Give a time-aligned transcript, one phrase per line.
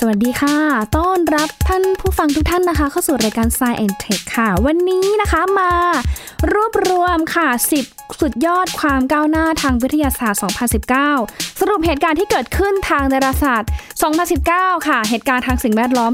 [0.00, 0.56] สวัสดีค่ะ
[0.96, 5.72] ต้อนรับท่านผู้ฟังทุกท่านนะคะ เข้าสู่รายการ Science and Tech ค่ะ วันนี้นะคะมา
[6.52, 7.48] รวบรวมค่ะ
[7.84, 10.40] 10 สุดยอดความก้าวหน้าทางวิทยาศาสตร์
[11.00, 13.70] 2019 สรุปเหตุการณ์ที่เกิดขึ้นทางดาราศาสตร์
[14.28, 16.10] 2019 ค่ะ เหตุการณ์ทางสิ่งแวดล้อม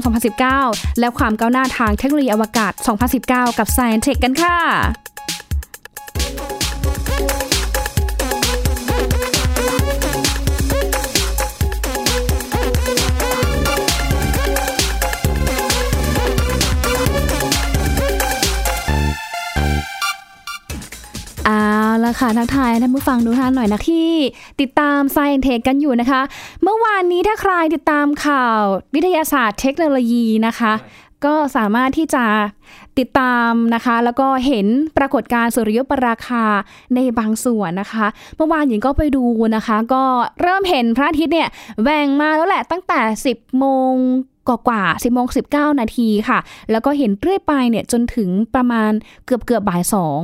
[0.49, 2.71] 2019 และความก้าวหน้าทางเทคโนโลยีอวกาศ
[3.15, 5.12] 2019 กับ Science and Tech กันค่ะ
[22.19, 24.09] ค่ะทักทายท่านผู้ฟังทุกท่านหน่อยนะที่
[24.61, 26.21] ติดตาม Science Tech กันอยู่นะคะ
[26.63, 28.61] เมื่อวานนี้ถ้าใครติดตามข่าว
[28.95, 30.73] วิทยาศาสตร์เทคโนโลยีนะคะ
[31.25, 32.25] ก็สามารถที่จะ
[32.99, 36.45] ติดตามนะคะ แล้วก็เห็นปรากฏการณ์สุริยุปราคา
[36.95, 38.05] ในบางส่วนนะคะ
[38.37, 40.03] เมื่อวานหญิงก็ไปดูนะคะ ก็
[40.41, 41.49] เริ่มเห็นพระอาทิตย์เนี่ย
[41.81, 43.93] แหว่งมาแล้วแหละตั้งแต่ 10โมง
[44.47, 46.39] กว่ากว่าสิบโมงสิบเก้านาทีค่ะ
[46.71, 48.91] แล้วก็เห็นเรื่อยไปเนี่ยจนถึงประมาณ
[49.25, 50.21] เกือบเกือบบ่ายสอง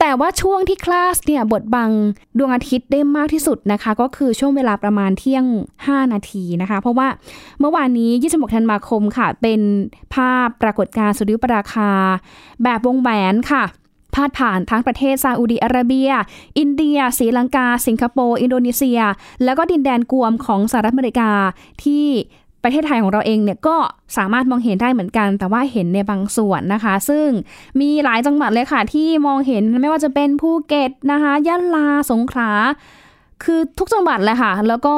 [0.00, 1.90] แต่ว่าช่วงที่คลาสเนี่ยบทบัง
[2.38, 5.44] ดวงอาทิตย์ได้มากที่สุดนะคะ ก็คือช่วงเวลาประมาณเที่ยง
[5.80, 7.08] 5 นาทีนะคะ เพราะว่า
[7.60, 9.60] เมื่อวานนี้ 26 ธันวาคมค่ะ เป็น
[10.14, 11.90] ภาพปรากฏการณ์สุริยุปราคา
[12.62, 13.64] แบบวงแหวนค่ะ
[14.16, 16.10] พาดผ่านทั้งประเทศซาอุดีอาระเบีย
[16.58, 19.00] อินเดียศรีลังกา สิงคโปร์ อินโดนีเซีย
[19.44, 21.30] แล้วก็ดินแดนกวมของสหรัฐอเมริกา
[21.84, 22.06] ที่
[22.62, 23.76] ประเทศไทยของเราเองเนี่ยก็
[24.16, 27.26] สามารถมองเห็นได้เหมือนกัน แต่ว่าเห็นในบางส่วนนะคะ ซึ่ง
[27.80, 32.50] มีหลายจังหวัดเลยค่ะ ที่มองเห็นไม่ว่าจะเป็นภูเก็ตนะคะยะลาสงขลา
[33.44, 34.94] คือทุกจังหวัดเลยค่ะ แล้วก็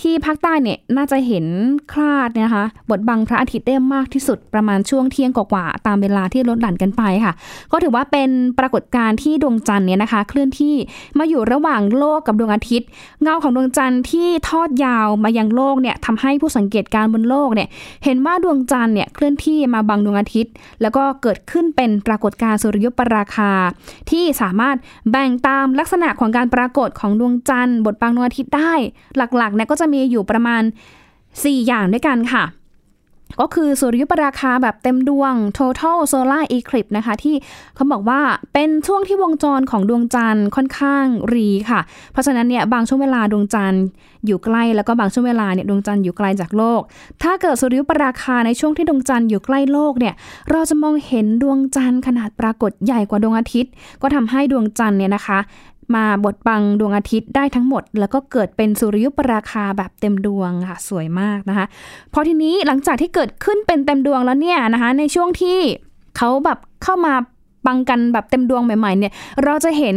[0.00, 1.46] ที่ภาคใต้เนี่ยน่าจะเห็น
[1.92, 7.32] คลาดนะคะบทบังพระอาทิตย์ได้มากที่สุดประมาณช่วงเที่ยงกว่าๆตามเวลาที่ลดหลั่นกันไปค่ะ
[7.72, 10.74] ก็ถือว่าเป็นปรากฏการณ์ที่ดวงจันทร์เนี่ยนะคะ เคลื่อนที่
[11.18, 12.88] มาอยู่ระหว่างโลกกับดวงอาทิตย์
[13.22, 17.68] เงาของดวงจันทร์ที่ทอดยาวมายังโลกเนี่ยทำให้ผู้สังเกตการณ์บนโลกเนี่ย
[18.04, 23.50] เห็นว่าดวงจันทร์เนี่ยเคลื่อนที่มาบังดวงอาทิตย์ แล้วก็เกิดขึ้นเป็นปรากฏการณ์สุริยุปราคา
[24.10, 24.76] ที่สามารถ
[25.10, 28.74] แบ่งตามลักษณะของการปรากฏของดวงจันทร์บทบังดวงอาทิตย์ได้
[29.16, 30.62] หลักๆเนี่ยก็จะจะมีอยู่ประมาณ
[31.14, 32.44] 4 อย่างด้วยกันค่ะ
[33.40, 37.34] ก็คือสุริยุปราคาแบบเต็มดวง total solar eclipse นะคะ ที่
[37.74, 38.20] เขาบอกว่า
[38.52, 41.80] เป็นช่วงที่วงจรของดวงจันทร์ค่อนข้างรีค่ะ
[42.12, 43.82] เพราะฉะนั้นเนี่ยบางช่วงเวลาดวงจันทร์
[44.26, 46.80] อยู่ใกล้แล้วก็บางช่วงเวลาเนี่ยดวงจันทร์อยู่ไกลจากโลก
[47.22, 50.14] ถ้าเกิดสุริยุปราคาในช่วงที่ดวงจันทร์อยู่ใกล้โลกเนี่ย
[50.50, 53.72] เราจะมองเห็นดวงจันทร์ขนาดปรากฏใหญ่กว่าดวงอาทิตย์
[54.02, 55.38] ก็ทำให้ดวงจันทร์เนี่ยนะคะ
[55.94, 61.66] มาบดบังดวงอาทิตย์ได้ทั้งหมด แล้วก็เกิดเป็นสุริยุปราคาแบบเต็มดวงค่ะสวยมากนะคะ
[62.12, 65.58] พอทีนี้หลังจากที่เกิดขึ้นเป็นเต็มดวงแล้วเนี่ยนะคะในช่วงที่
[66.16, 67.14] เขาแบบเข้ามา
[67.66, 69.12] บังกันแบบเต็มดวงใหม่ๆเนี่ย
[69.44, 69.96] เราจะเห็น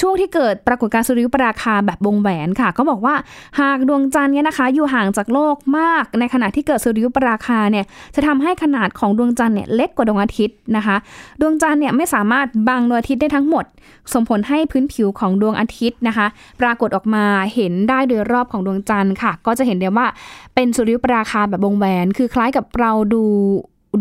[0.00, 3.14] ช่วงที่เกิดปรากฏการณ์สุริยุปราคาแบบวงแหวนค่ะเขาบอกว่า
[3.60, 7.84] หากดวงจันทร์เนี่ยนะคะ อยู่ห่างจากโลกมากในขณะที่เกิดสุริยุปราคาเนี่ย
[8.14, 10.96] จะทำให้ขนาดของดวงจันทร์เนี่ยเล็กกว่าดวงอาทิตย์นะคะ
[11.40, 13.64] ดวงจันทร์เนี่ยไม่สามารถบังดวงอาทิตย์ได้ทั้งหมด
[14.12, 16.26] ส่งผลให้พื้นผิวของดวงอาทิตย์นะคะ
[16.60, 20.06] ปรากฏออกมาเห็นได้โดยรอบของดวงจันทร์ค่ะ ก็จะเห็นได้ว่า
[20.54, 23.24] เป็นสุริยุปราคาแบบวงแหวน คือคล้ายกับเราดู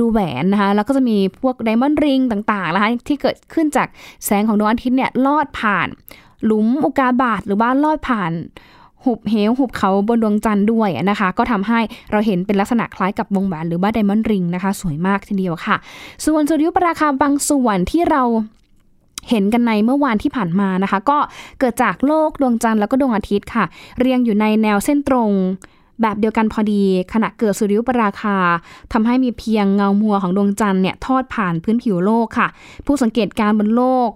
[0.02, 3.88] ดูแหวนนะคะ แล้วก็จะมีพวกไดมอนด์ริงต่างๆนะคะที่เกิดขึ้นจาก
[4.26, 5.88] แสงของดวงอาทิตย์เนี่ยลอดผ่าน
[6.46, 8.32] หลุมอุกาบาตหรือว่าลอดผ่าน
[9.04, 11.80] หุบเหวหุบเขาบนดวงจันทร์ด้วยนะคะ ก็ทำให้
[12.12, 15.76] เราเห็นเป็นลักษณะคล้ายกับวงแหวนหรือว่าไดมอนด์ริงนะคะ สวยมากทีเดียวค่ะ
[16.26, 18.24] ส่วนสุริยุปราคาบางส่วนที่เรา
[19.30, 21.18] เห็นกันในเมื่อวานที่ผ่านมานะคะ ก็
[21.60, 23.66] เกิดจากโลกดวงจันทร์แล้วก็ดวงอาทิตย์ค่ะ
[24.00, 25.32] เรียงอยู่ในแนวเส้นตรง
[26.02, 26.84] แบบเดียวกันพอดี
[27.14, 28.38] ขณะเกิดสุริยุปราคา
[28.94, 32.48] ทำให้มีเพียงเงามัวของดวงจันทร์เนี่ยทอดผ่านพื้นผิวโลกค่ะ
[32.86, 34.12] ผู้สังเกตการณ์บนโลก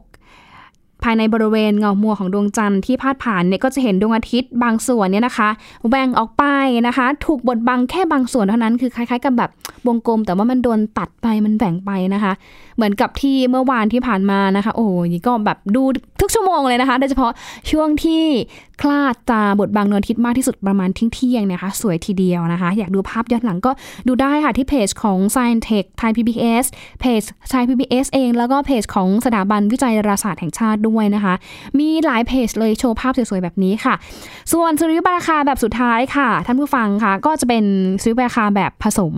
[1.04, 5.50] ภายในบริเวณเงามัวของดวงจันทร์ที่พาดผ่านเนี่ยก็จะเห็นดวงอาทิตย์บางส่วนเนี่ยนะคะ
[5.88, 6.44] แหว่งออกไป
[6.88, 9.52] นะคะ ถูกบดบังแค่บางส่วนเท่านั้นคือคล้ายๆ กับแบบ
[9.88, 12.34] วงกลม แต่ว่ามันโดนตัดไปมันแหว่งไปนะคะ
[12.76, 15.84] เหมือนกับที่เมื่อวานที่ผ่านมานะคะ โอ้โหนี่ก็แบบดู
[16.22, 17.32] ทุกชั่วโมงเลยนะคะ โดยเฉพาะ
[17.72, 18.24] ช่วงที่
[18.82, 23.72] คลาดตาบทบังดวงอาทิตย์มากที่สุดประมาณเที่ยงๆนะคะ สวยทีเดียวนะคะ อยากดูภาพย้อนหลังก็
[24.08, 26.66] ดูได้ค่ะที่เพจของ Science Tech Thai PBS
[27.02, 27.22] เพจ
[27.52, 31.34] Thai PBS เอง แล้วก็เพจของสถาบันวิจัยดาราศาสตร์แห่งชาติด้วยนะคะ
[31.80, 33.94] มีหลายเพจเลยโชว์ภาพสวยๆแบบนี้ค่ะ
[34.54, 37.64] ส่วนสุริยุปราคาแบบสุดท้ายค่ะ ท่านผู้ฟังค่ะ ก็จะเป็น
[38.02, 39.16] สุริยุปราคาแบบผสม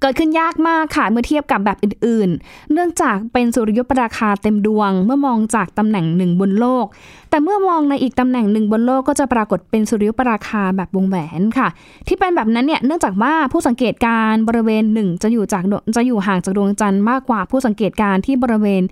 [0.00, 6.86] เกิดขึ้นยากมากค่ะเมื่อเทียบกับแบบอื่นๆ เนื่องจากเป็นสุริยุปราคาเต็มดวง เมื่อมองจากตำแหน่งหนึ่งบนโลก
[7.30, 11.68] แต่เมื่อมองในอีกตำแหน่งหนึ่งบนโลกก็จะปรากฏเป็นสุริยุปราคาแบบวงแหวนค่ะ
[12.06, 15.64] ที่เป็นแบบนั้นเนี่ยเนื่องจากว่าผู้สังเกตการณ์บริเวณหนึ่งจะอยู่จาก
[15.96, 18.82] จะอยู่ห่างจากดวงจันทร์มากกว่าผู้สังเกตการณ์ที่บริเวณ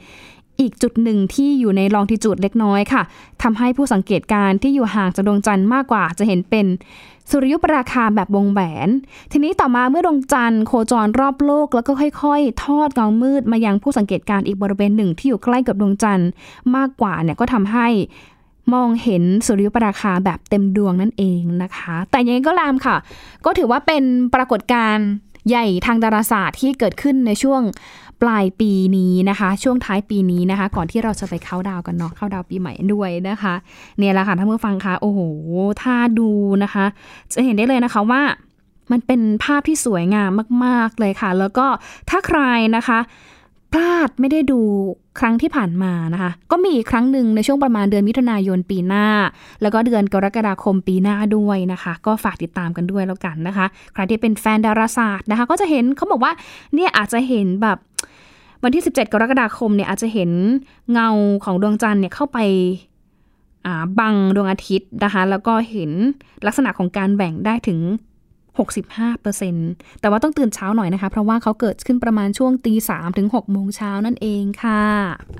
[0.60, 3.02] อีกจุดหนึ่งที่อยู่ในลองทิจูดเล็กน้อยค่ะ
[3.42, 6.66] ทำให้ผู้สังเกตการที่อยู่ห่างจากดวงจันทร์มากกว่าจะเห็นเป็น
[7.30, 8.88] สุริยุปราคาแบบวงแหวน
[9.32, 16.28] ทีนี้ต่อมาเมื่อดวงจันทร์โคจรรอบโลก แล้วก็ค่อยๆ ทอดเงามืดมายังผู้สังเกตการอีกบริเวณหนึ่งที่อยู่ใกล้กับดวงจันทร์
[16.76, 17.88] มากกว่าเนี่ยก็ทำให้
[18.74, 22.96] มองเห็นสุริยุปราคาแบบเต็มดวงนั่นเองนะคะ แต่ยังไงก็ตามค่ะ
[23.44, 24.02] ก็ถือว่าเป็น
[24.34, 25.06] ปรากฏการณ์
[25.48, 27.62] ใหญ่ทางดาราศาสตร์ที่เกิดขึ้นในช่วง
[28.22, 33.54] ปลายปีนี้นะคะ ช่วงท้ายปีนี้นะคะ ก่อนที่เราจะไปเข้าดาวกันเนาะเข้าดาวปีใหม่ด้วยนะคะ
[33.98, 35.20] เนี่ยแหละค่ะท่านผู้ฟังคะโอ้โห
[35.82, 36.30] ถ้าดู
[36.62, 36.84] นะคะ
[37.32, 38.22] จะเห็นได้เลยนะคะว่า
[38.92, 40.30] มันเป็นภาพที่สวยงาม
[40.64, 41.66] มาก ๆ เลยค่ะ แล้วก็
[42.10, 42.40] ถ้าใคร
[42.76, 42.98] นะคะ
[43.72, 44.60] พลาดไม่ได้ดู
[45.20, 49.06] ครั้งที่ผ่านมานะคะ ก็มีอีกครั้งหนึ่งในช่วงประมาณเดือนมิถุนายนปีหน้า
[49.62, 56.32] แล้วก็เดือนกรกฎาคมปีหน้าด้วยนะคะ ก็ฝากติดตามกันด้วยแล้วกันนะคะ ใครที่เป็นแฟนดาราศาสตร์นะคะ ก็จะเห็นเขาบอกว่า
[56.74, 57.78] เนี่ยอาจจะเห็นแบบ
[58.64, 60.30] วันที่ 17 กรกฎาคมเนี่ยอาจจะเห็น
[60.92, 61.08] เงา
[61.44, 62.38] ของดวงจันทร์เนี่ยเข้าไป
[63.98, 65.90] บังดวงอาทิตย์นะคะ แล้วก็เห็น
[66.46, 67.80] ลักษณะของการแบ่งได้ถึง
[68.58, 74.84] 65%แต่ว่าต้องตื่นเช้าหน่อยนะคะ เพราะว่าเขาเกิดขึ้นประมาณช่วงตีสามถึง6โมงเช้านั่นเองค่ะ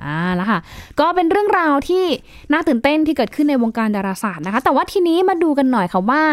[0.03, 0.59] อ่าแล้วค่ะ
[1.01, 2.05] ก็เป็นเรื่องราวที่
[2.53, 6.25] น่าตื่นเต้นที่เกิดขึ้นในวงการดาราศาสตร์นะคะ แต่ว่าทีนี้มาดูกันหน่อยค่ะว่า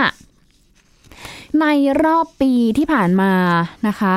[1.61, 1.65] ใน
[2.03, 3.31] รอบปีที่ผ่านมา
[3.87, 4.15] นะคะ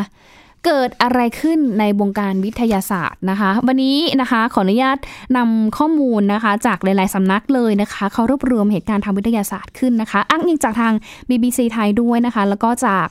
[0.67, 4.99] เกิดอะไรขึ้นในวงการวิทยาศาสตร์นะคะ วันนี้นะคะขออนุญาต
[5.37, 10.93] นำข้อมูลนะคะ จากหลายๆสำนักเลยนะคะเขารวบรวมเหตุการณ์ทางวิทยาศาสตร์ขึ้นนะคะ อ้างอิงจากทาง
[11.29, 13.09] BBC ไทยด้วยนะคะ แล้วก็จาก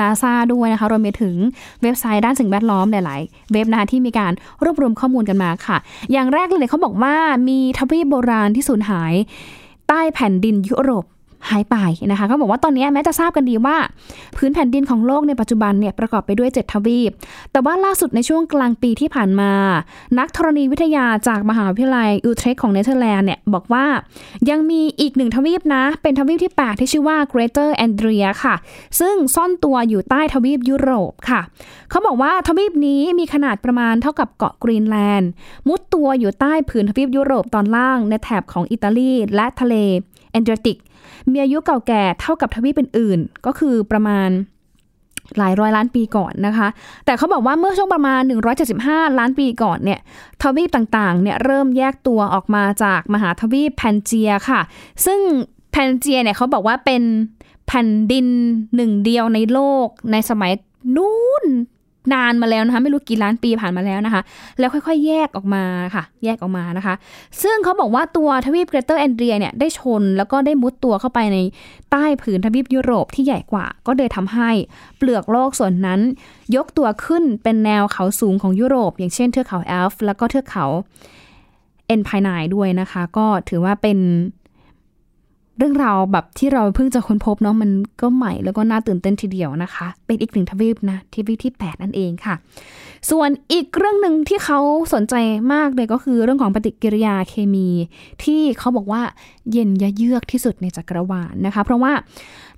[0.00, 1.34] นาซาด้วยนะคะรวมไปถึง
[1.82, 4.32] เว็บไซต์ด้านสิ่งแวดล้อมหลาย ๆ เว็บนะคะที่มีการ
[4.64, 5.76] รวบรวมข้อมูลกันมาค่ะ
[6.12, 7.16] อย่างแรกเลยเขาบอกว่า
[7.48, 9.14] มีทวีปโบราณที่สูญหาย
[9.88, 11.04] ใต้แผ่นดินยุโรป
[11.50, 11.76] หายไป
[12.10, 13.76] นะคะเขาบอกว่าตอนนี้แม้จะทราบกันดีว่า
[14.36, 17.10] พื้นแผ่นดินของโลกในปัจจุบันเนี่ยประกอบไปด้วย 7 ทวีป
[17.52, 19.52] แต่ว่าล่าสุดในช่วงกลางปีที่ผ่านมา
[20.18, 23.86] นักธรณีวิทยาจากมหาวิทยาลัยอูเทรคต์ของเนเธอร์แลนด์เนี่ยบอกว่า
[24.50, 28.54] ยังมีอีกหนึ่งทวีปนะ เป็นทวีปที่ 8 ที่ชื่อว่า Greater Andria ค่ะ
[29.00, 31.40] ซึ่งซ่อนตัวอยู่ใต้ทวีปยุโรปค่ะ
[31.90, 35.30] เขาบอกว่าทวีปนี้มีขนาดประมาณเท่ากับเกาะกรีนแลนด์
[35.68, 39.74] มุดตัวอยู่ใต้ผืนทวีปยุโรปตอนล่างในแถบของอิตาลีและทะเล
[40.32, 40.78] แอนเดรติก
[41.32, 44.28] มีอายุเก่าแก่เท่ากับทวีปอื่นๆ ก็คือประมาณ
[45.38, 46.68] หลายร้อยล้านปีก่อนนะคะ
[47.04, 48.20] แต่เขาบอกว่าเมื่อช่วงประมาณ
[48.70, 50.00] 175 ล้านปีก่อนเนี่ย
[50.42, 54.60] ทวีปต่างๆ เนี่ยเริ่มแยกตัวออกมาจากมหาทวีปแพนเจียค่ะ
[55.06, 55.20] ซึ่ง
[55.70, 57.02] แพนเจียเนี่ยเขาบอกว่าเป็น
[57.66, 58.26] แผ่นดิน
[58.76, 60.52] หนึ่งเดียวในโลกในสมัย
[60.96, 61.44] นู้น
[62.12, 64.22] นานมาแล้วนะคะไม่รู้กี่ล้านปีผ่านมาแล้วนะคะ
[64.58, 65.64] แล้วค่อยๆ แยกออกมา
[65.94, 66.94] ค่ะ แยกออกมานะคะ
[67.42, 71.38] ซึ่งเขาบอกว่าตัวทวีป Greater Adria เนี่ยได้ชนแล้วก็ได้มุดตัวเข้าไปใน
[71.90, 74.50] ใต้ผืนทวีปยุโรปที่ใหญ่กว่า ก็เลยทำให้
[74.96, 76.00] เปลือกโลกส่วนนั้น
[76.56, 80.66] ยกตัวขึ้นเป็นแนวเขาสูงของยุโรป อย่างเช่นเทือกเขาแอลฟ์แล้วก็เทือกเขา
[81.86, 83.98] เอ็นพายนด้วยนะคะ ก็ถือว่าเป็น
[85.58, 87.70] เรื่องราวแบบที่เราเพิ่งจะค้นพบเนาะมัน
[88.00, 92.34] ก็ใหม่แล้วก็น่าตื่นเต้นทีเดียวนะคะ เป็นอีกหนึ่งทวีปนะทวีปที่ 8 นั่นเองค่ะ
[93.10, 94.58] ส่วนอีกเรื่องหนึ่งที่เขา
[94.94, 95.14] สนใจ
[95.52, 97.68] มากเลยก็คือเรื่องของปฏิกิริยาเคมี
[98.24, 99.02] ที่เขาบอกว่า
[99.52, 101.92] เย็นยะเยือกที่สุดในจักรวาลนนะคะ เพราะว่า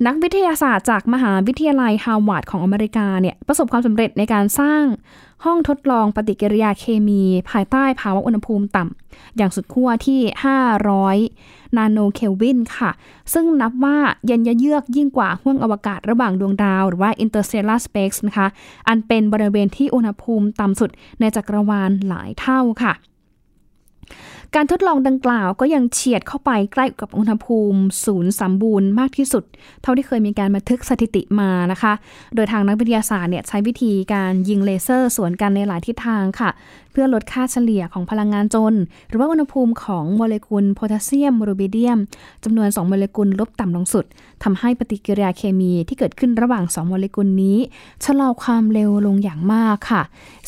[0.07, 4.85] นักวิทยาศาสตร์จากมหาวิทยาลัยฮาวาดของอเมริกาเนี่ยประสบความสำเร็จในการสร้าง
[5.45, 10.21] ห้องทดลองปฏิกิริยาเคมีภายใต้ภาวะอุณหภูมิต่ำ อย่างสุดขั้วที่
[10.99, 12.91] 500 นาโนเคลวินค่ะ
[13.33, 18.47] ซึ่งนับว่าเย็นยะเยือกยิ่งกว่าห้วงอวกาศระหว่างดวงดาว หรือว่า interstellar space นะคะ
[18.89, 22.93] อันเป็นบริเวณที่อุณหภูมิต่ำสุดในจักรวาลหลายเท่าค่ะ
[24.57, 29.45] การทดลองดังกล่าวก็ยังเฉียดเข้าไปใกล้กับอุณหภูมิศูนย์สมบูรณ์มากที่สุด
[29.83, 31.93] เท่าที่เคยมีการบันทึกสถิติมานะคะ
[32.35, 36.51] โดยทางนักวิทยาศาสตร์เนี่ยใช้วิธีการยิงเลเซอร์สวนกันในหลายทิศทางค่ะ
[36.93, 38.75] เพื่อลดค่าเฉลี่ยของพลังงานจน
[39.09, 41.99] หรือว่าอุณหภูมิของโมเลกุลโพแทสเซียมรูบิเดียม
[42.45, 44.05] จำนวน 2 โมเลกุลลบต่ำลงสุด
[44.45, 47.59] ทำให้ปฏิกิริยาเคมีที่เกิดขึ้นระหว่าง 2 โมเลกุลนี้
[48.05, 50.03] ชะลอความเร็วลงอย่างมากค่ะ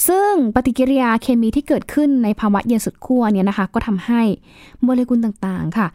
[0.09, 4.23] ซึ่งปฏิกิริยาเคมีที่เกิดขึ้นในภาวะเย็นสุดขั้วเนี่ยนะคะก็ทำให้
[4.83, 5.87] โมเลกุลต่างๆค่ะ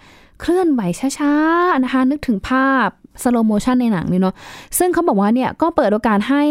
[0.41, 0.81] เคลื่อนไหว
[1.17, 2.87] ช้าๆนะคะนึกถึงภาพ
[3.23, 4.35] slow motion ในหนังนี่เนาะ
[4.77, 6.43] ซึ่งเขาบอกว่าเนี่ยก็เปิดโอกาสให้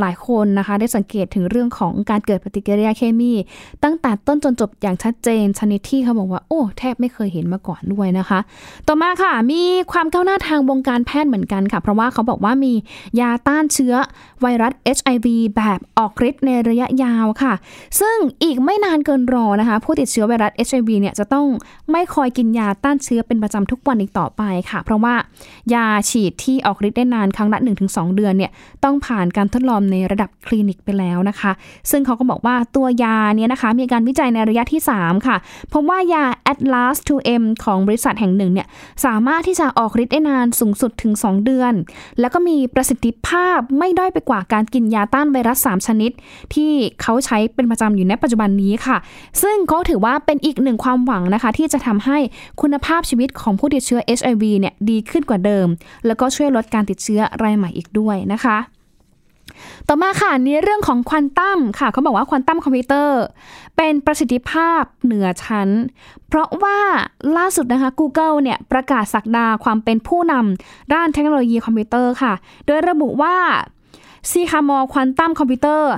[0.00, 3.32] หลายคนนะคะ ได้สังเกตถึงเรื่องของการเกิดปฏิกิริยาเคมี
[3.84, 8.38] ตั้งแต่ต้นจนจบอย่างชัดเจน ชนิดที่เขาบอกว่าโอ้แทบไม่เคยเห็นมาก่อนด้วยนะคะ
[8.88, 12.72] ต่อมาค่ะมีความก้าวหน้าทางวงการแพทย์เหมือนกันค่ะ เพราะว่าเขาบอกว่ามี
[13.20, 13.94] ยาต้านเชื้อ
[14.40, 17.52] ไวรัส HIV แบบออกฤทธิ์ในระยะยาวค่ะ
[18.00, 21.46] ซึ่งอีกไม่นานเกินรอนะคะ ผู้ติดเชื้อไวรัส HIV เนี่ยจะต้อง
[21.90, 25.14] ไม่คอยกินยาต้านเชื้อเป็นประจำทุกวันอีกต่อไปค่ะ เพราะว่า
[25.74, 28.50] ยาฉีดที่ออกฤทธิ์ได้นานครั้งละ1-2 เดือนเนี่ย
[28.84, 31.52] ต้องผ่านการทดลองมในระดับคลินิกไปแล้วนะคะ
[31.90, 35.36] ซึ่งเขาก็บอกว่าตัวยาเนี้ยนะคะ มีการวิจัยในระยะที่ 3 ค่ะ
[35.72, 38.66] พบว่ายา Atlas 2M ของบริษัทแห่งหนึ่งเนี่ย
[39.04, 41.72] สามารถที่จะออกฤทธิ์ได้นานสูงสุดถึง 2 เดือน
[42.20, 46.10] แล้วก็มีประสิทธิภาพไม่ด้อยไปกว่าการกินยาต้านไวรัส 3 ชนิด
[46.54, 46.70] ที่
[47.02, 48.96] เขาใช้เป็นประจำอยู่ในปัจจุบันนี้ค่ะ
[49.42, 52.18] ซึ่งเขาถือว่าเป็นอีกหนึ่งความหวังนะคะ ที่จะทำให้
[52.60, 55.66] คุณภาพชีวิตของผู้ติดเชื้อ HIV เนี่ยดีขึ้นกว่าเดิม
[56.06, 58.58] แล้วก็ช่วยลดการติดเชื้อรายใหม่อีกด้วยนะคะ
[59.88, 63.20] ต่อมาค่ะในเรื่องของควอนตัมค่ะเขาบอกว่าควอนตัมคอมพิวเตอร์
[63.76, 65.68] เป็นประสิทธิภาพเหนือชั้น
[66.28, 66.78] เพราะว่า
[67.36, 72.32] ล่าสุดนะคะ Google เนี่ยประกาศศักดาความเป็นผู้นำด้านเทคโนโลยีคอมพิวเตอร์ค่ะ
[72.66, 73.36] โดยระบุว่า
[74.30, 75.90] Sycamore ควอนตัมคอมพิวเตอร์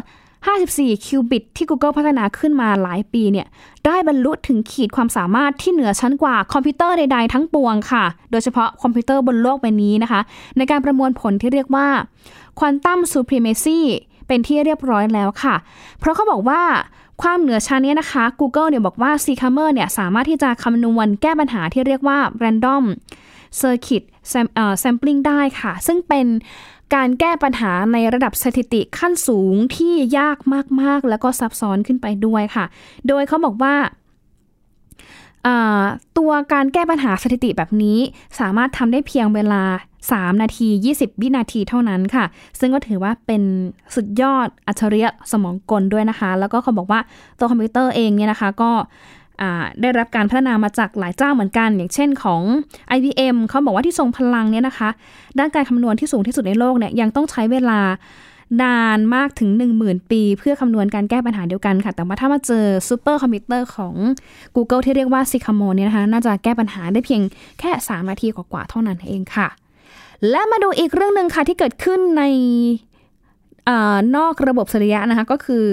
[0.43, 3.47] 54 คิวบิตที่ Google พัฒนาขึ้นมาหลายปีเนี่ย
[3.87, 10.21] ได้บรรลุถึงขีดความสามารถที่เหนือชั้นกว่าคอมพิวเตอร์ใดๆทั้งปวงค่ะ โดยเฉพาะคอมพิวเตอร์บนโลกใบนี้นะคะ
[10.57, 11.87] ในการประมวลผลที่เรียกว่า
[12.59, 13.81] Quantum Supremacy
[14.27, 15.55] เป็นที่เรียบร้อยแล้วค่ะ
[15.99, 16.63] เพราะเขาบอกว่า
[17.23, 22.85] ความเหนือชั้นนี้นะคะ Google เนี่ยบอกว่า S Y C A M O R E เนี่ยสามารถที่จะคำนวณแก้ปัญหาที่เรียกว่า Random
[23.61, 24.03] Circuit
[24.83, 26.27] Sampling ได้ค่ะ ซึ่งเป็น
[26.95, 30.39] การแก้ปัญหาในระดับสถิติขั้นสูงที่ยาก
[30.81, 32.65] มาก ๆ แล้วก็ซับซ้อนขึ้นไปด้วยค่ะ
[33.09, 33.75] โดยเขาบอกว่า
[36.19, 37.99] ตัวการแก้ปัญหาสถิติแบบนี้
[38.41, 39.63] สามารถทำได้เพียงเวลา
[40.11, 42.25] 3 นาที 20 วินาทีเท่านั้นค่ะ
[42.61, 43.43] ซึ่งก็ถือว่าเป็น
[43.95, 47.01] สุดยอดอัจฉริยะสมองกลด้วยนะคะ แล้วก็เขาบอกว่า
[47.39, 48.71] ตัวคอมพิวเตอร์เองเนี่ยนะคะก็
[49.81, 52.43] ได้รับการพัฒนามาจากหลายเจ้าเหมือนกัน อย่างเช่นของ
[52.97, 54.89] IBM เขาบอกว่าที่ทรงพลังเนี่ยนะคะ
[55.39, 57.81] ด้านการคำนวณที่สูงที่สุดในโลกเนี่ยยังต้องใช้เวลา
[58.63, 63.95] นานมากถึง 10,000 ปี เพื่อคำนวณการแก้ปัญหาเดียวกันค่ะ แต่ว่าถ้ามาเจอซูเปอร์คอมพิวเตอร์ของ
[64.57, 67.23] Google ที่เรียกว่า S Y C A M O R E เนี่ยนะคะ น่าจะแก้ปัญหาได้เพียง
[67.61, 69.49] แค่ 3 นาทีกว่าๆเท่านั้นเองค่ะ
[70.31, 73.71] และมาดูอีกเรื่องหนึ่งค่ะที่เกิดขึ้นใน
[74.17, 75.65] นอกระบบสุริยะนะคะก็คือ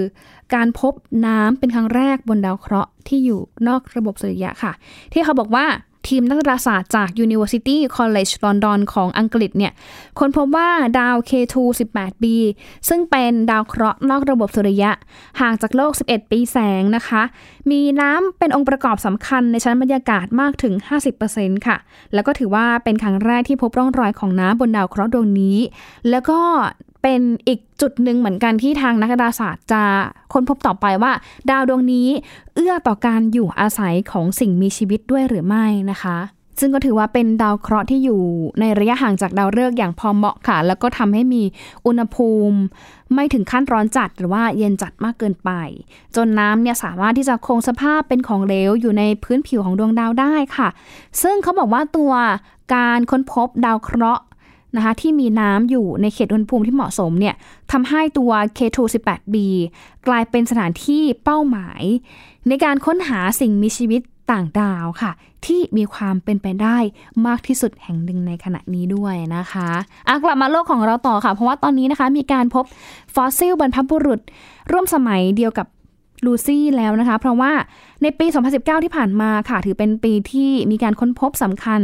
[0.54, 0.94] การพบ
[1.26, 4.72] น้ำเป็นครั้งแรกบนดาวเคราะห์ที่อยู่นอกระบบสุริยะค่ะ
[5.12, 5.66] ที่เขาบอกว่า
[6.08, 9.72] ทีมนักดาราศาสตร์จาก University College London ของอังกฤษเนี่ย
[10.18, 12.24] ค้นพบว่าดาว K2 18b
[12.88, 14.90] ซึ่งเป็นดาวเคราะห์นอกระบบสุริยะ
[15.40, 17.22] ห่างจากโลก 11 ปีแสงนะคะ
[17.70, 20.74] มีน้ำเป็นองค์ประกอบสำคัญในชั้นบรรยากาศมากถึง
[21.20, 21.76] 50%ค่ะ
[22.14, 25.58] แล้วก็ถือว่าเป็นครั้งแรกที่พบร่องรอยของน้ำบนดาวเคราะห์ดวงนี้
[26.10, 26.40] แล้วก็
[27.02, 29.82] เป็นอีกจุดหนึ่งเหมือนกันที่ทางนักดาราศาสตร์จะ
[30.32, 31.12] ค้นพบต่อไปว่า
[31.50, 32.08] ดาวดวงนี้
[32.54, 36.18] เอื้อต่อการอยู่อาศัยของสิ่งมีชีวิตด้วยหรือไม่นะคะ
[36.62, 38.22] ซึ่งก็ถือว่าเป็นดาวเคราะห์ที่อยู่
[38.60, 41.42] ในระยะห่างจากดาวฤกษ์อย่างพอเหมาะค่ะ แล้วก็ทำให้มี
[41.86, 42.56] อุณหภูมิ
[43.14, 45.50] ไม่ถึงขั้นร้อนจัดหรือว่าเย็นจัดมากเกินไป
[46.16, 50.68] จนน้ำเนี่ยสามารถที่จะคงสภาพเป็นของเหลวอยู่ในพื้นผิวของดวงดาวได้ค่ะ
[51.22, 52.12] ซึ่งเขาบอกว่าตัว
[52.74, 54.22] การค้นพบดาวเคราะห์
[54.76, 57.34] นะคะที่มีน้ำอยู่ในเขตอุณหภูมิที่เหมาะสมเนี่ย
[57.72, 59.36] ทำให้ตัว K218b
[60.06, 61.82] กลายเป็นสถานที่เป้าหมาย
[62.48, 64.00] ในการค้นหาสิ่งมีชีวิต
[64.30, 65.12] ต่างดาวค่ะ
[65.46, 66.78] ที่มีความเป็นไปได้
[67.26, 69.68] มากที่สุดแห่งหนึ่งในขณะนี้ด้วยนะคะ
[70.08, 72.64] อะกลับมาโลกของเราต่อค่ะ เพราะว่าตอนนี้นะคะมีการพบ
[73.14, 74.20] ฟอสซิลบรรพบุรุษ
[74.72, 75.66] ร่วมสมัยเดียวกับ
[76.24, 77.52] ลูซี่แล้วนะคะ เพราะว่า
[78.02, 81.80] ในปี 2019 ที่ผ่านมาค่ะ ถือเป็นปีที่มีการค้นพบสำคัญ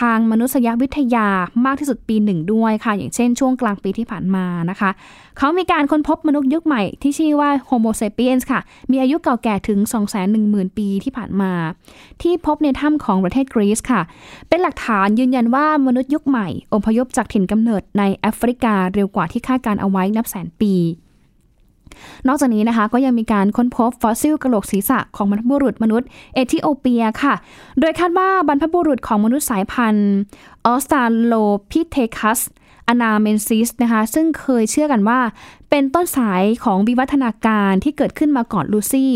[0.00, 1.28] ทางมนุษยวิทยา
[1.64, 4.90] มากที่สุดปีหนึ่งด้วยค่ะ อย่างเช่นช่วงกลางปีที่ผ่านมานะคะ
[5.38, 8.60] เขามีการค้นพบมนุษย์ยุคใหม่ที่ชื่อว่า Homo sapiens ค่ะ
[8.90, 9.78] มีอายุเก่าแก่ถึง
[10.28, 11.52] 210,000 ปีที่ผ่านมา
[12.22, 14.02] ที่พบในถ้ำของประเทศกรีซค่ะ
[14.48, 20.74] เป็นหลักฐานยืนยันว่ามนุษย์ยุคใหม่อพยพจากถิ่นกำเนิดในแอฟริกาเร็วกว่าที่คาดการเอาไว้นับแสนปี
[22.28, 27.34] นอกจากนี้นะคะก็ยังมีการค้นพบฟอสซิลกะโหลกศีรษะของบรรพบุรุษมนุษย์เอธิโอเปียค่ะ
[27.80, 30.12] โดยคาดว่าบรรพบุรุษของมนุษย์สายพันธุ์
[30.66, 31.34] ออสตราโล
[31.70, 32.40] พิเทคัส
[32.88, 35.20] อนาเมนซิสนะคะซึ่งเคยเชื่อกันว่า
[35.70, 39.14] เป็นต้นสายของวิวัฒนาการที่เกิดขึ้นมาก่อนลูซี่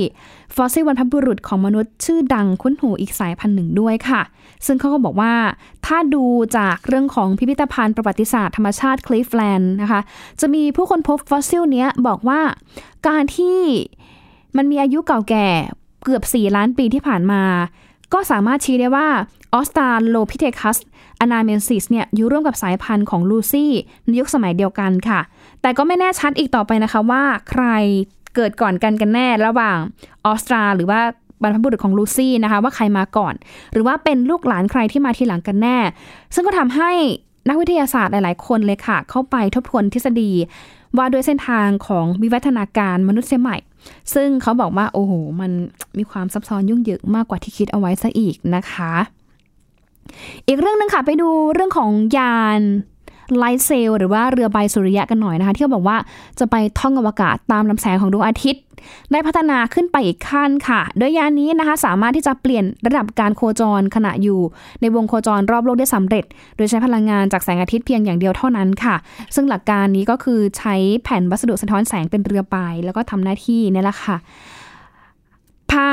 [0.55, 4.23] ฟอสซิลบรรพบุรุษของมนุษย์ชื่อดังคุ้นหูอีกสายพันธุ์หนึ่งด้วยค่ะ
[4.67, 5.35] ซึ่งเขาก็บอกว่า
[5.87, 6.25] ถ้าดู
[6.57, 10.01] จากเรื่องของพิพิธภัณฑ์ประวัติศาสตร์ธรรมชาติคลีฟแลนด์นะคะ
[10.41, 12.41] จะมีผู้คนพบฟอสซิลเนี้ยบอกว่า
[13.09, 13.59] การที่
[14.57, 15.49] มันมีอายุเก่าแก่
[16.05, 17.43] เกือบ 4 ล้านปีที่ผ่านมา
[18.13, 19.09] ก็สามารถชี้ได้ว่า
[19.55, 20.79] ออสตราโลพิเทคัส
[21.21, 23.73] อนาเมนซิสเนี่ยอยู่ร่วมกับสายพันธุ์ของลูซี่
[24.05, 25.21] ในยุคสมัยเดียวกันค่ะ
[25.63, 27.65] แต่ก็ไม่แน่ชัดอีกต่อไปนะคะว่าใคร
[28.35, 29.79] เกิดก่อนกันกันแน่ระหว่าง
[30.27, 31.01] ออสตราหรือว่า
[31.43, 33.35] บรรพบุรุษของลูซี่นะคะว่าใครมาก่อน
[33.73, 35.79] หรือว่าเป็นลูกหลานใครที่มาทีหลังกันแน่
[36.35, 36.91] ซึ่งก็ทำให้
[37.49, 40.33] นักวิทยาศาสตร์หลาย ๆ คนเลยค่ะ เข้าไปทบทวนทฤษฎี
[40.97, 43.57] ว่าด้วยเส้นทางของวิวัฒนาการมนุษย์ใหม่
[44.15, 45.51] ซึ่งเขาบอกว่าโอ้โห มัน
[45.99, 48.93] มีความซับซ้อนยุ่งเหยิงมากกว่าที่คิดเอาไว้ซะอีกนะคะ
[50.47, 52.61] อีกเรื่องนึงค่ะไปดูเรื่องของยาน
[53.39, 55.97] ไลท์เซลหรือว่าเรือใบสุริยะกันหน่อยนะคะ ที่เขาบอกว่า
[56.39, 58.63] จะไปท่องอวกาศตามลำแสงของดวงอาทิตย์
[59.13, 64.41] ได้พัฒนาขึ้นไปอีกขั้นค่ะ โดยยานนี้นะคะ สามารถที่จะเปลี่ยนระดับการโคจรขณะอยู่
[64.81, 66.25] ในวงโคจรรอบโลกได้สำเร็จ
[66.57, 68.97] โดยใช้พลังงานจากแสงอาทิตย์เพียงอย่างเดียวเท่านั้นค่ะ
[69.35, 74.17] ซึ่งหลักการนี้ก็คือใช้แผ่นวัสดุสะท้อนแสงเป็นเรือใบแล้วก็ทำหน้าที่นี่แหละค่ะ
[75.71, 75.91] พา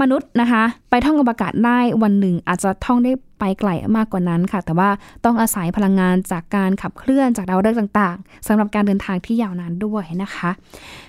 [0.00, 4.90] มนุษย์นะคะ ไปท่องอวกาศได้วันหนึ่ง อาจจะท่องได้ไปไกลมากกว่านั้นค่ะ แต่ว่า
[5.24, 10.50] ต้องอาศัยพลังงานจากการขับเคลื่อนจากดาวฤกษ์ต่าง ๆสำหรับการเดินทางที่ยาวนานด้วยนะคะ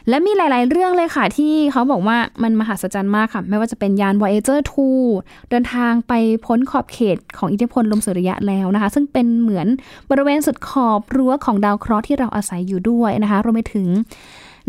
[0.10, 4.60] และมีหลาย ๆ เรื่องเลยค่ะที่เขาบอกว่ามันมหัศจรรย์มากค่ะ ไม่ว่าจะเป็นยาน Voyager
[5.06, 6.14] 2 เดินทางไป
[6.46, 9.68] พ้นขอบเขตของอิทธิพลลมสุริยะแล้วนะคะ ซึ่งเป็นเหมือน
[10.10, 13.88] บริเวณสุดขอบรั้วของดาวเคราะห์ที่เราอาศัยอยู่ด้วยนะคะรวมไปถึง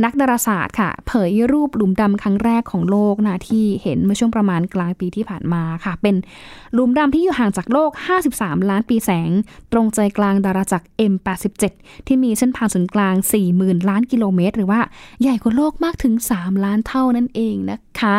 [0.05, 6.17] นักดาราศาสตร์ค่ะ เผยรูปหลุมดำครั้งแรกของโลกนะที่เห็นเมื่อช่วงประมาณกลางปีที่ผ่านมาค่ะ เป็น
[6.75, 7.91] หลุมดำที่อยู่ห่างจากโลก
[8.31, 9.31] 53 ล้านปีแสง
[9.73, 11.63] ตรงใจกลางดาราจักร M87
[12.07, 13.15] ที่มีเส้นผ่านศูนย์กลาง
[13.53, 14.81] 40,000 ล้านกิโลเมตร หรือว่า
[15.21, 18.19] ใหญ่กว่าโลกมากถึง 3 ล้านเท่านั่นเองนะคะ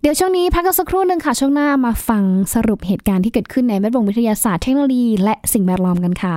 [0.00, 6.36] เดี๋ยวช่วงนี้พักกันสักครู่หนึ่งค่ะ ช่วงหน้ามาฟังสรุปเหตุการณ์ที่เกิดขึ้นในแวดวงวิทยาศาสตร์เทคโนโลยี และสิ่งแวดล้อมกันค่ะ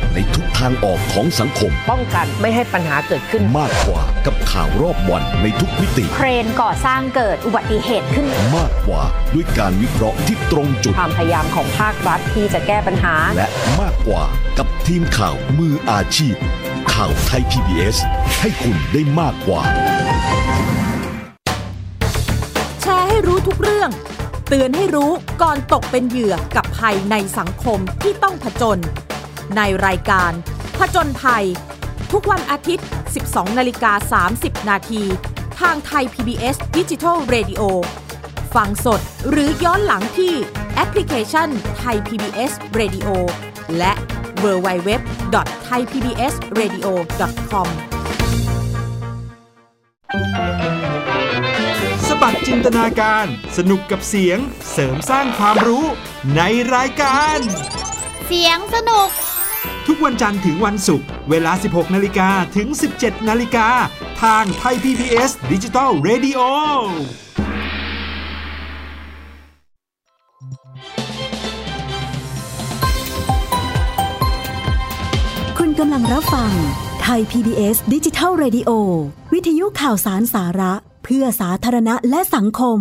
[0.15, 8.27] ในทุกทางออกของสังคม ป้องกันไม่ให้ปัญหาเกิดขึ้น มากกว่ากับข่าวรอบวันในทุกมิติ เครนก่อสร้างเกิดอุบัติเหตุขึ้น
[8.57, 9.03] มากกว่า
[9.33, 13.47] ด้วยการวิเคราะห์ที่ตรงจุด ความพยายามของภาครัฐที่จะแก้ปัญหา และ
[13.81, 14.23] มากกว่า
[14.57, 16.35] กับทีมข่าวมืออาชีพ
[16.93, 17.97] ข่าวไทย PBS
[18.41, 19.61] ให้คุณได้มากกว่า
[22.81, 23.91] แชร์ให้รู้ทุกเรื่อง
[24.49, 28.79] เตือนให้รู้ก่อนตกเป็นเหยื่อกับภัยในสังคมที่ต้องผจญ
[29.57, 30.31] ในรายการ
[30.77, 31.45] ผจญภัย
[32.11, 32.85] ทุกวันอาทิตย์
[33.21, 35.03] 12นาฬิกา30 นาที
[35.59, 37.61] ทางไทย PBS d i g i ดิ Radio
[38.55, 40.33] ฟังสดหรือย้อนหลังที่
[40.75, 43.07] แอปพลิเคชันไทย PBS Radio
[43.77, 43.93] และ
[44.43, 44.91] w w w
[45.67, 46.87] t h a i PBS Radio
[47.49, 47.67] com
[52.07, 53.25] สะบัดจินตนาการ
[53.57, 54.39] สนุกกับเสียง
[54.71, 55.85] เสริมสร้างความรู้
[56.35, 56.41] ใน
[56.75, 57.37] รายการ
[58.27, 59.09] เสียงสนุก
[59.87, 62.67] ทุกวันจันทร์ถึงวันศุกร์เวลา 16 นาฬิกาถึง
[62.97, 63.67] 17 นาฬิกา
[64.23, 66.39] ทางไทย PBS ดิจิตอล Radio
[75.57, 76.51] คุณกำลังรับฟัง
[77.01, 78.69] ไทย PBS ดิจิทัล Radio
[79.33, 82.79] วิทยุข่าวสารสาระ เพื่อสาธารณะและสังคม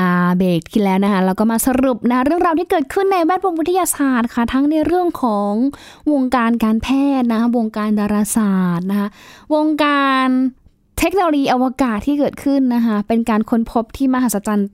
[0.00, 5.52] อาเบรกที่แล้วนะคะเราก็มาสรุปนะเรื่องราวที่เกิดขึ้นในแวดวงวิทยาศาสตร์ค่ะ ทั้งในเรื่องของ
[6.12, 6.88] วงการการแพ
[7.20, 9.08] ทย์นะคะวงการดาราศาสตร์นะคะ
[9.54, 10.28] วงการ
[11.02, 14.68] เทคโนโลยีอวกาศที่เกิดขึ้นนะคะ เป็นการค้นพบที่มหัศจรรย์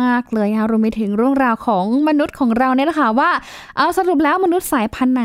[0.00, 3.30] มาก ๆ เลยนะคะรวมไปถึงเรื่องราวของมนุษย์ของเราเนี่ยแหละค่ะว่า
[3.76, 5.24] เอาสรุปแล้วมนุษย์สายพันธุ์ไหน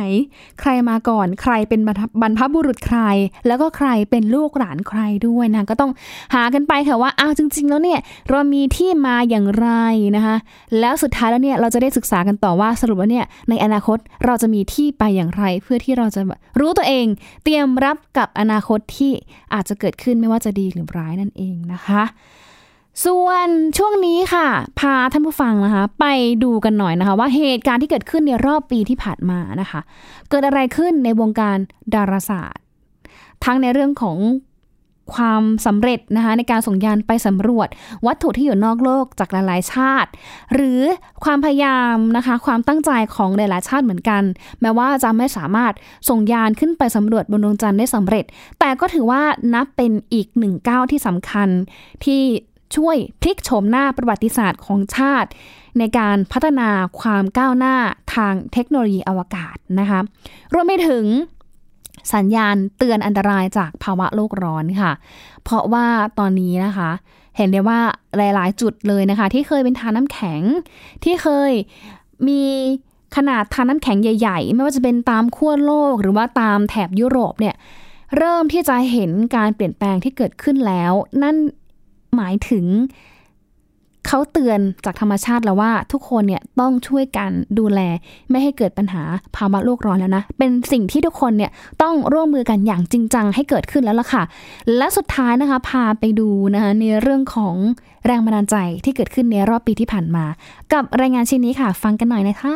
[0.59, 1.81] ใครมาก่อน ใครเป็น
[2.21, 2.99] บรรพบุรุษใคร
[3.47, 5.91] แล้วก็ใครเป็นลูกหลานใครด้วยนะก็ต้อง
[6.33, 9.69] หากันไปค่ะว่าเอาจริง ๆ แล้วเนี่ยเรามีที่มาอย่างไร
[10.15, 10.35] นะคะ
[10.79, 16.21] แล้วสุดท้ายแล้วเนี่ยเราจะได้ศึกษากันต่อว่าสรุปแล้วเนี่ยในอนาคตเราจะมีที่ไปอย่างไร เพื่อที่เราจะ
[16.59, 17.05] รู้ตัวเอง
[17.43, 19.11] เตรียมรับกับอนาคตที่
[19.55, 22.03] อาจจะเกิดขึ้นไม่ว่าจะดีหรือร้ายนั่นเองนะคะ
[23.05, 24.47] ส่วนช่วงนี้ค่ะ
[24.79, 26.05] พาท่านผู้ฟังนะคะ ไป
[26.43, 29.81] ดูกันหน่อยนะคะ ว่าเหตุการณ์ที่เกิดขึ้นในรอบปีที่ผ่านมานะคะ
[30.29, 31.57] เกิดอะไรขึ้นในวงการ
[31.95, 32.63] ดาราศาสตร์
[33.45, 34.17] ทั้งในเรื่องของ
[35.13, 37.67] ความสำเร็จนะคะในการส่งยานไปสำรวจ
[38.05, 40.09] วัตถุที่อยู่นอกโลกจากหลายๆ ชาติ
[40.53, 40.81] หรือ
[41.23, 44.23] ความพยายามนะคะความตั้งใจของหลายๆชาติเหมือนกัน
[44.61, 45.73] แม้ว่าจะไม่สามารถ
[46.09, 48.25] ส่งยานขึ้นไปสำรวจบนดวงจันทร์ได้สำเร็จ
[48.59, 49.21] แต่ก็ถือว่า
[49.53, 51.49] นับเป็นอีกหนึ่งก้าวที่สำคัญ
[52.05, 52.21] ที่
[52.75, 55.29] ช่วยพลิกโฉมหน้าประวัติศาสตร์ของชาติ
[55.79, 57.75] ในการพัฒนาความก้าวหน้า
[58.15, 59.99] ทางเทคโนโลยีอวกาศนะคะ
[60.53, 61.03] รวมไปถึง
[62.13, 64.91] สัญญาณเตือนอันตรายจากภาวะโลกร้อนค่ะ
[65.43, 65.85] เพราะว่า
[66.19, 66.89] ตอนนี้นะคะ
[67.37, 67.79] เห็นได้ว่า
[68.17, 70.41] หลาย ๆ จุดเลยนะคะ ที่เคยเป็นทานน้ำแข็ง
[71.03, 71.51] ที่เคย
[72.27, 72.41] มี
[73.15, 77.55] ขนาดทานน้ำแข็งใหญ่ ๆ ไม่ว่าจะเป็นตามขั้วโลกหรือว่าตามแถบยุโรปเนี่ย
[78.17, 81.35] เริ่มที่จะเห็นการเปลี่ยนแปลงที่เกิดขึ้นแล้ว นั่น
[82.15, 82.65] หมายถึง
[84.15, 87.79] เขาเตือนจากธรรมชาติแล้วว่าทุกคนเนี่ยต้องช่วยกันดูแล
[88.29, 89.03] ไม่ให้เกิดปัญหา
[89.35, 94.23] ภาวะโลกร้อนแล้วนะ เป็นสิ่งที่ทุกคนเนี่ยต้องร่วมมือกันอย่างจริงจังให้เกิดขึ้นแล้วล่ะค่ะ
[94.77, 97.55] และสุดท้ายนะคะพาไปดูนะคะในเรื่องของ
[98.05, 100.25] แรงบันดาลใจที่เกิดขึ้นในรอบปีที่ผ่านมา
[100.73, 102.55] กับรายงานชิ้นนี้ค่ะ ฟังกันหน่อยนะคะ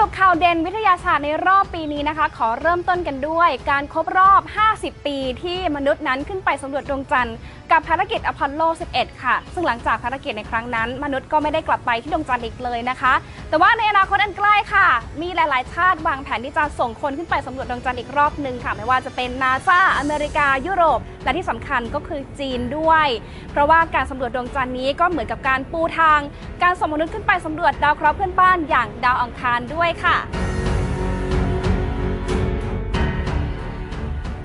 [0.00, 4.42] รุปข่าวเด่นวิทยาศาสตร์ในรอบปีนี้นะคะ ขอเริ่มต้นกันด้วย การครบรอบ
[4.74, 7.36] 50 ปีที่มนุษย์นั้นขึ้นไปสำรวจดวงจันทร์
[7.72, 8.62] กับภารกิจอพอลโล
[8.94, 13.14] 11 ค่ะ ซึ่งหลังจากภารกิจในครั้งนั้น มนุษย์ก็ไม่ได้กลับไปที่ดวงจันทร์อีกเลยนะคะ
[13.48, 14.86] แต่ว่าในอนาคตอันใกล้ค่ะ
[15.22, 23.08] มีหลาย ๆ ชาติวางแผนที่จะส่งคนขึ้นไปสำรวจดวงจันทร์อีกรอบหนึ่งค่ะ ไม่ว่าจะเป็นนาซาอเมริกา ยุโรปและที่สำคัญก็คือจีนด้วย
[23.50, 26.20] เพราะว่าการสำรวจดวงจันทร์นี้ก็เหมือนกับการปูทาง
[26.62, 30.16] การส่งมนุษย์ขึ้นไปสำรวจดาวเคราะห์เพื่อนบ้านอย่างดาวอังคารด้วยค่ะ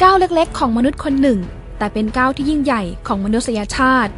[0.01, 1.39] ก้าวเล็กๆ ของมนุษย์คนหนึ่ง
[1.77, 4.13] แต่เป็นก้าวที่ยิ่งใหญ่ของมนุษยชาติ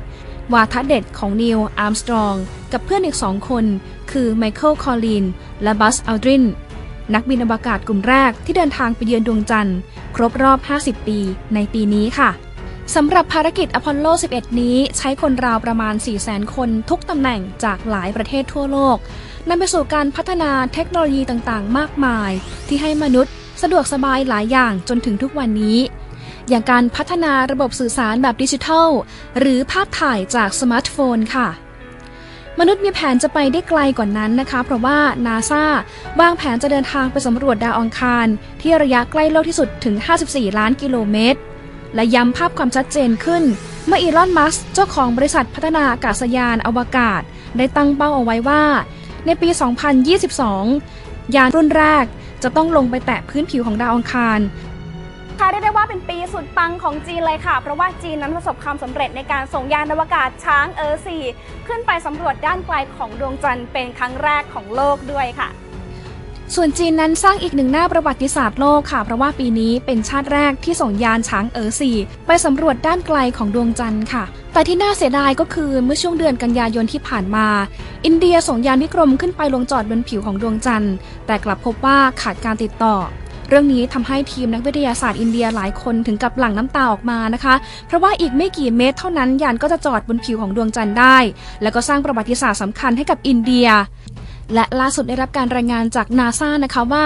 [0.54, 2.36] วาทะเด็ดของนีล อาร์มสตรอง
[2.72, 3.66] กับเพื่อนอีกสองคน
[4.12, 5.26] คือไมเคิลคอลลินส์
[5.64, 6.46] และบัซ อัลดริน
[7.14, 9.78] นักบินอวกาศกลุ่มแรกที่เดินทางไปเยือนดวงจันทร์
[10.16, 11.20] ครบรอบ 50 ปี
[11.54, 12.30] ในปีนี้ค่ะ
[12.96, 18.98] สำหรับภารกิจอพอลโล 11 นี้ใช้คนราวประมาณ 400,000 คนทุกตำแหน่งจากหลายประเทศทั่วโลก
[19.50, 22.32] นำไปสู่การพัฒนาเทคโนโลยีต่างๆ มากมาย
[22.68, 25.80] ที่ให้มนุษย์ สะดวกสบายหลายอย่างจนถึงทุกวันนี้
[26.50, 28.90] อย่างการพัฒนาระบบสื่อสารแบบดิจิทัล
[29.40, 31.48] หรือภาพถ่ายจากสมาร์ทโฟนค่ะ
[32.60, 35.64] มนุษย์มีแผนจะไปได้ไกลกว่านั้นนะคะ เพราะว่านาซา
[36.20, 38.28] วางแผนจะเดินทางไปสำรวจดาวอังคาร
[38.62, 39.96] ที่ระยะใกล้โลกที่สุดถึง
[40.28, 41.40] 54 ล้านกิโลเมตร
[41.96, 43.44] และย้ำภาพความชัดเจนขึ้น
[43.86, 47.22] เมื่ออีลอน มัสก์เจ้าของบริษัทพัฒนาอากาศยานอวกาศ
[47.58, 48.64] ได้ตั้งเป้าเอาไว้ว่า
[49.26, 49.50] ในปี
[50.62, 52.06] 2022 ยานรุ่นแรก
[52.44, 54.40] จะต้องลงไปแตะพื้นผิวของดาวอังคาร
[55.40, 65.50] ค่ะเรียกได้ว่าเป็นปีสุดปังของจีนเลยค่ะ เพราะว่าจีนนั้นประสบความสำเร็จในการส่งยานอวกาศช้างเออร์4ขึ้นไปสำรวจด้านไกลของดวงจันทร์เป็นครั้งแรกของโลกด้วยค่ะ
[66.56, 77.48] ส่วนจีนนั้นสร้างอีกหนึ่งหน้าประวัติศาสตร์โลกค่ะ เพราะว่าปีนี้เป็นชาติแรกที่ส่งยานช้างเอ๋อสี่ไปสำรวจด้านไกลของดวงจันทร์ค่ะ แต่ที่น่าเสียดายก็คือเมื่อช่วงเดือนกันยายนที่ผ่านมา
[78.06, 80.94] อินเดียส่งยานวิกรมขึ้นไปลงจอดบนผิวของดวงจันทร์
[81.28, 82.96] แต่กลับพบว่าขาดการติดต่อ
[83.50, 87.56] เรื่องนี้ทำให้ทีมนักวิทยาศาสตร์อินเดียหลายคนถึงกับหลั่งน้ำตาออกมานะคะ
[87.88, 91.18] เพราะว่าอีกไม่กี่เมตรเท่านั้นยานก็จะจอดบนผิวของดวงจันทร์ได้
[91.62, 93.68] แล้วก็สร้างประวัติศาสตร์สำคัญให้กับอินเดีย
[94.54, 97.06] และล่าสุดได้รับการรายงานจากนาซานะคะว่า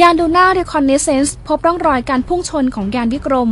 [0.00, 3.50] ยาน Lunar Reconnaissance พบร่องรอยการพุ่งชนของยานวิกรม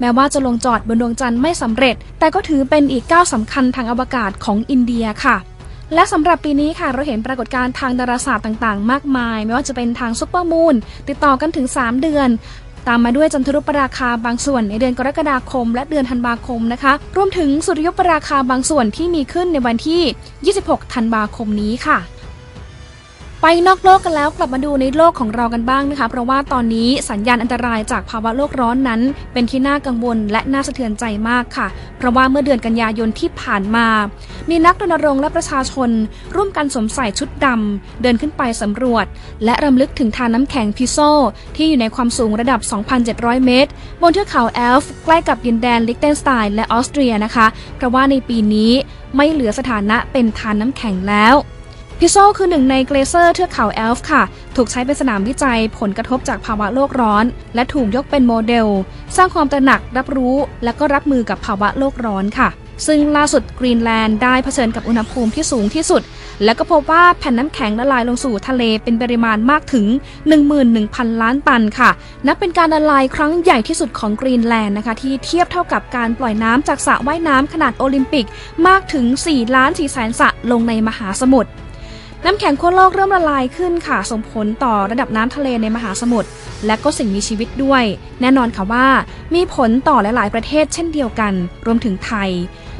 [0.00, 5.36] แม้ว่าจะลงจอดบนดวงจันทร์ไม่สำเร็จ แต่ก็ถือเป็นอีกก้าวสำคัญทางอวกาศของอินเดียค่ะ
[5.94, 10.74] และสำหรับปีนี้ค่ะ เราเห็นปรากฏการณ์ทางดาราศาสตร์ต่างๆ มากมาย ไม่ว่าจะเป็นทางซุปเปอร์มูน
[11.08, 12.28] ติดต่อกันถึง 3 เดือน
[12.88, 20.02] ตามมาด้วยจันทรุปราคาบางส่วนในเดือนกรกฎาคม และเดือนธันวาคมนะคะ รวมถึงสุริยุปราคาบางส่วนที่มีขึ้นในวันที่
[20.68, 21.98] 26 ธันวาคมนี้ค่ะ
[23.48, 29.00] ไปนอกโลกกันแล้วกลับมาดูในโลกของเรากันบ้างนะคะ เพราะว่าตอนนี้สัญญาณอันตรายจากภาวะโลกร้อนนั้น
[29.32, 31.66] เป็นที่น่ากังวลและน่าสะเทือนใจมากค่ะ
[31.98, 33.86] เพราะว่าเมื่อเดือนกันยายนที่ผ่านมา
[34.50, 35.90] มีนักรณรงค์และประชาชน
[36.34, 39.06] ร่วมกันสวมใส่ชุดดำเดินขึ้นไปสำรวจ
[39.44, 40.98] และรำลึกถึงธารน้ำแข็งพิโซล
[41.56, 42.60] ที่อยู่ในความสูงระดับ
[43.02, 48.72] 2,700 เมตร บนเทือกเขาแอลป์ใกล้กับดินแดนลิกเทนสไตน์และออสเตรียนะคะ เพราะว่าในปีนี้
[49.16, 51.36] ไม่เหลือสถานะเป็นธารน้ำแข็งแล้ว
[52.00, 54.22] พิโซลคือหนึ่งใน glacier เทือกเขาแอลป์ค่ะ
[54.56, 58.66] ถูกใช้เป็นสนามวิจัยผลกระทบจากภาวะโลกร้อน และถูกยกเป็นโมเดล
[59.16, 62.48] สร้างความตระหนักรับรู้ และก็รับมือกับภาวะโลกร้อนค่ะ
[62.86, 66.02] ซึ่งล่าสุดกรีนแลนด์ได้เผชิญกับอุณหภูมิที่สูงที่สุด
[66.44, 69.86] และก็พบว่าแผ่นน้ำแข็งละลายลงสู่ทะเลเป็นปริมาณมากถึง
[70.54, 71.90] 11,000 ล้านตันค่ะ
[72.26, 78.26] นับเป็นการละลายครั้งใหญ่ที่สุดของกรีนแลนด์นะคะ ที่เทียบเท่ากับการปล่อยน้ำจากสระว่ายน้ำขนาดโอลิมปิก
[78.66, 81.50] มากถึง4ล้าน4แสนสระลงในมหาสมุทร
[82.24, 86.28] น้ำแข็งขั้วโลกเริ่มละลายขึ้นค่ะ ส่งผลต่อระดับน้ำทะเลในมหาสมุทร
[86.66, 87.84] และก็สิ่งมีชีวิตด้วย
[88.20, 88.86] แน่นอนค่ะว่า
[89.34, 91.32] มีผลต่อหลาย ๆ ประเทศเช่นเดียวกัน
[91.66, 92.30] รวมถึงไทย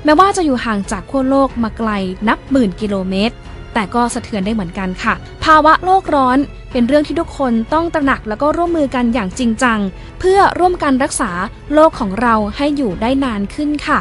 [0.04, 1.90] แม้ว่าจะอยู่ห่างจากขั้วโลกมาไกล
[2.28, 3.34] นับหมื่นกิโลเมตร
[3.74, 6.38] แต่ก็สะเทือนได้เหมือนกันค่ะ ภาวะโลกร้อน
[6.72, 9.78] เป็นเรื่องที่ทุกคนต้องตระหนักแล้วก็ร่วมมือกันอย่างจริงจัง
[10.20, 11.30] เพื่อร่วมกันรักษา
[11.74, 14.00] โลกของเราให้อยู่ได้นานขึ้นค่ะ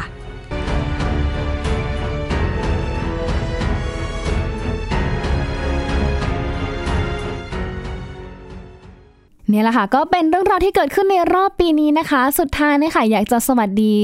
[9.56, 13.94] นี่ยแหละค่ะก็เป็นเรื่องราวที่เกิดขึ้นในรอบปีนี้นะคะ สุดท้ายนะคะอยากจะสวัสดี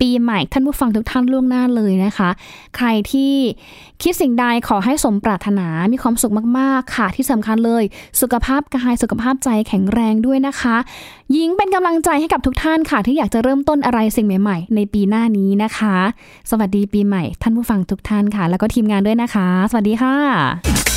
[0.00, 2.30] ปีใหม่ท่านผู้ฟังทุกท่านล่วงหน้าเลยนะคะ
[2.76, 3.34] ใครที่
[4.02, 7.84] คิดสิ่งใดขอให้สมปรารถนามีความสุขมาก ๆ ค่ะ ที่สำคัญเลย
[8.20, 10.76] สุขภาพกายสุขภาพใจแข็งแรงด้วยนะคะ
[11.36, 15.96] ยิงเป็นกำลังใจให้กับทุกท่านค่ะ ที่อยากจะเริ่มต้นอะไรสิ่งใหม่ ๆ ในปีหน้านี้นะคะ
[16.50, 20.91] สวัสดีปีใหม่ท่านผู้ฟังทุกท่านค่ะ แล้วก็ทีมงานด้วยนะคะ สวัสดีค่ะ